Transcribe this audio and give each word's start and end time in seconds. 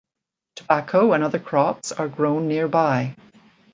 Tobacco 0.55 1.13
and 1.13 1.23
other 1.23 1.37
crops 1.37 1.91
are 1.91 2.07
grown 2.07 2.47
nearby. 2.47 3.15